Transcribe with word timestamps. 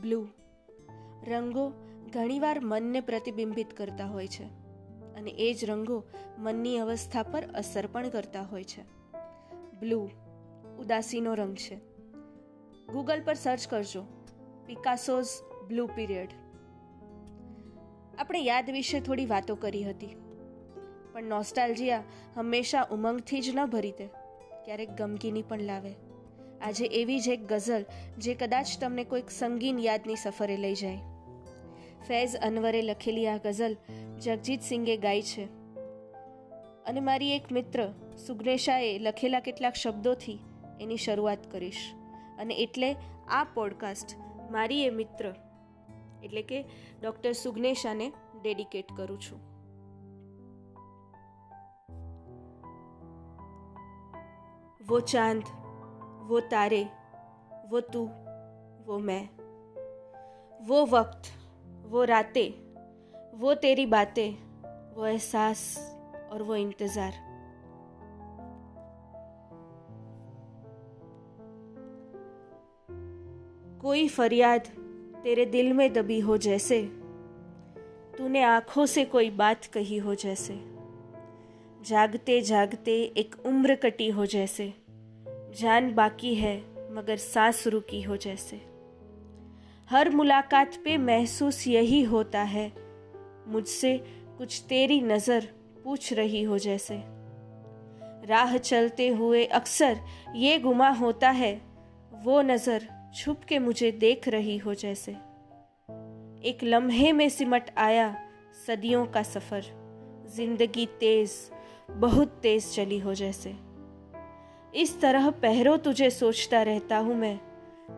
Blue 0.00 0.28
રંગો 1.28 1.72
ઘણીવાર 2.12 2.60
મનને 2.60 3.00
પ્રતિબિંબિત 3.00 3.76
કરતા 3.76 4.06
હોય 4.06 4.26
છે 4.26 4.44
અને 5.14 5.30
એ 5.30 5.54
જ 5.54 5.64
રંગો 5.64 6.04
મનની 6.38 6.78
અવસ્થા 6.78 7.22
પર 7.22 7.44
અસર 7.54 7.86
પણ 7.86 8.08
કરતા 8.08 8.42
હોય 8.42 8.64
છે. 8.64 8.82
બ્લુ 9.80 10.10
ઉદાસીનો 10.78 11.34
રંગ 11.34 11.54
છે. 11.54 11.76
ગૂગલ 12.92 13.22
પર 13.24 13.34
સર્ચ 13.34 13.68
કરજો. 13.68 14.02
પિકાસોઝ 14.66 15.26
બ્લુ 15.68 15.86
પીરિયડ 15.86 16.28
આપણે 18.18 18.40
યાદ 18.40 18.70
વિશે 18.70 19.00
થોડી 19.00 19.26
વાતો 19.26 19.54
કરી 19.54 19.82
હતી. 19.82 20.06
પણ 21.12 21.22
નોસ્ટાલ્જિયા 21.22 22.02
હંમેશા 22.36 22.86
ઉમંગથી 22.90 23.40
જ 23.40 23.50
ન 23.54 23.66
ભરી 23.66 23.92
દે. 23.92 24.06
ક્યારેક 24.64 24.90
ગમગીની 24.90 25.42
પણ 25.42 25.60
લાવે. 25.60 25.94
આજે 26.61 26.85
એવી 26.85 27.19
જ 27.19 27.27
એક 27.29 27.43
ગઝલ 27.47 27.85
જે 28.17 28.33
કદાચ 28.35 28.73
તમને 28.79 29.03
કોઈક 29.03 29.29
સંગીન 29.31 29.79
યાદની 29.79 30.15
સફરે 30.15 30.57
લઈ 30.57 30.75
જાય 30.75 31.01
ફૈઝ 32.07 32.35
અનવરે 32.41 32.81
લખેલી 32.81 33.27
આ 33.27 33.37
ગઝલ 33.37 33.77
જગજીત 34.19 34.61
સિંગે 34.61 34.97
ગાઈ 34.97 35.21
છે 35.21 35.47
અને 36.85 36.99
મારી 36.99 37.31
એક 37.31 37.47
મિત્ર 37.51 37.85
સુગ્નેશાએ 38.25 38.91
લખેલા 38.99 39.39
કેટલાક 39.39 39.81
શબ્દોથી 39.83 40.37
એની 40.81 40.97
શરૂઆત 40.97 41.49
કરીશ 41.51 41.83
અને 42.39 42.61
એટલે 42.61 42.91
આ 43.31 43.43
પોડકાસ્ટ 43.53 44.15
મારી 44.51 44.85
એ 44.85 44.93
મિત્ર 44.93 45.33
એટલે 46.23 46.41
કે 46.41 46.63
ડૉક્ટર 47.01 47.35
સુગ્નેશાને 47.43 48.07
ડેડિકેટ 48.41 48.95
કરું 48.97 49.19
છું 49.19 49.43
वो 54.85 54.99
चांद 54.99 55.58
वो 56.22 56.40
तारे, 56.40 56.82
वो 57.70 57.80
तू, 57.80 58.04
वो 58.86 58.98
मैं। 58.98 59.28
वो 60.66 60.84
वक्त, 60.86 61.30
वो 61.86 62.04
रातें, 62.04 62.50
वो 63.38 63.54
तेरी 63.54 63.86
बातें, 63.86 64.30
वो 64.94 65.06
एहसास 65.06 65.62
और 66.32 66.42
वो 66.42 66.56
इंतज़ार। 66.56 67.12
कोई 73.80 74.08
फरियाद 74.08 74.66
तेरे 75.22 75.44
दिल 75.46 75.72
में 75.72 75.92
दबी 75.92 76.20
हो 76.20 76.36
जैसे, 76.36 76.82
तूने 78.18 78.42
आँखों 78.42 78.86
से 78.86 79.04
कोई 79.04 79.30
बात 79.30 79.64
कही 79.64 79.98
हो 79.98 80.14
जैसे 80.14 80.54
जागते 81.86 82.40
जागते 82.40 82.92
एक 83.16 83.34
उम्र 83.46 83.74
कटी 83.74 84.08
हो 84.10 84.26
जैसे। 84.26 84.72
जान 85.50 85.94
बाकी 85.94 86.34
है, 86.34 86.56
मगर 86.92 87.16
सांस 87.16 87.66
रुकी 87.66 88.02
हो 88.02 88.16
जैसे। 88.16 88.60
हर 89.90 90.10
मुलाकात 90.10 90.76
पे 90.84 90.96
महसूस 90.96 91.66
यही 91.66 92.02
होता 92.02 92.42
है, 92.42 92.72
मुझसे 93.48 93.96
कुछ 94.38 94.60
तेरी 94.68 95.00
नज़र 95.00 95.48
पूछ 95.84 96.12
रही 96.12 96.42
हो 96.42 96.58
जैसे। 96.58 97.02
राह 98.26 98.56
चलते 98.56 99.08
हुए 99.08 99.44
अक्सर 99.44 100.00
ये 100.36 100.58
गुमा 100.58 100.88
होता 100.88 101.30
है, 101.30 101.54
वो 102.12 102.42
नज़र 102.42 102.86
छुप 103.14 103.44
के 103.44 103.58
मुझे 103.58 103.90
देख 103.92 104.28
रही 104.28 104.56
हो 104.58 104.74
जैसे। 104.74 105.12
एक 106.42 106.58
लम्हे 106.62 107.12
में 107.12 107.28
सिमट 107.28 107.70
आया 107.78 108.14
सदियों 108.66 109.06
का 109.06 109.22
सफ़र, 109.22 109.64
ज़िंदगी 110.26 110.86
तेज, 111.00 111.32
बहुत 111.90 112.38
तेज 112.42 112.74
चली 112.74 112.98
हो 112.98 113.14
जैसे। 113.14 113.69
इस 114.74 115.00
तरह 115.00 115.30
पहरों 115.30 115.78
तुझे 115.78 116.10
सोचता 116.10 116.62
रहता 116.62 116.98
हूँ 116.98 117.14
मैं। 117.14 117.40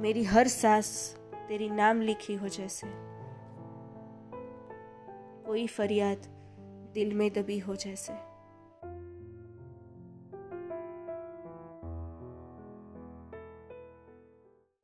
मेरी 0.00 0.24
हर 0.24 0.48
सांस 0.48 1.16
तेरी 1.48 1.70
नाम 1.70 2.00
लिखी 2.00 2.34
हो 2.34 2.48
जैसे। 2.48 2.86
कोई 5.46 5.66
फरियाद 5.66 6.18
दिल 6.94 7.14
में 7.14 7.32
दबी 7.32 7.58
हो 7.58 7.76
जैसे। 7.76 8.33